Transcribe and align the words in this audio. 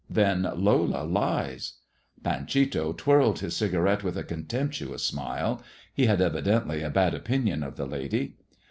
"Then 0.19 0.49
Lola 0.55 1.03
lies." 1.03 1.73
Panchito 2.23 2.91
twirled 2.93 3.37
his 3.41 3.55
cigarette 3.55 4.03
with 4.03 4.17
a 4.17 4.23
contemptuous 4.23 5.03
smile. 5.03 5.61
He 5.93 6.07
had 6.07 6.21
evidently 6.21 6.81
a 6.81 6.89
bad 6.89 7.13
opinion 7.13 7.61
of 7.61 7.75
the 7.75 7.85
lady. 7.85 8.37